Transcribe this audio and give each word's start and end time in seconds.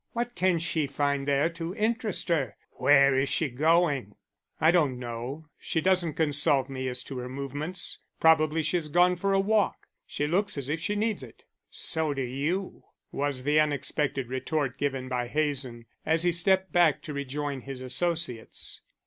What 0.13 0.33
can 0.33 0.57
she 0.57 0.87
find 0.87 1.27
there 1.27 1.47
to 1.51 1.75
interest 1.75 2.29
her? 2.29 2.55
Where 2.71 3.19
is 3.19 3.29
she 3.29 3.49
going?" 3.49 4.15
"I 4.59 4.71
don't 4.71 4.97
know. 4.97 5.45
She 5.59 5.79
doesn't 5.79 6.15
consult 6.15 6.71
me 6.71 6.87
as 6.87 7.03
to 7.03 7.19
her 7.19 7.29
movements. 7.29 7.99
Probably 8.19 8.63
she 8.63 8.77
has 8.77 8.89
gone 8.89 9.15
for 9.15 9.31
a 9.31 9.39
walk. 9.39 9.85
She 10.07 10.25
looks 10.25 10.57
as 10.57 10.71
if 10.71 10.79
she 10.79 10.95
needs 10.95 11.21
it." 11.21 11.43
"So 11.69 12.15
do 12.15 12.23
you," 12.23 12.85
was 13.11 13.43
the 13.43 13.59
unexpected 13.59 14.27
retort 14.29 14.79
given 14.79 15.07
by 15.07 15.27
Hazen, 15.27 15.85
as 16.03 16.23
he 16.23 16.31
stepped 16.31 16.71
back 16.73 17.03
to 17.03 17.13
rejoin 17.13 17.61
his 17.61 17.81
associates. 17.81 18.81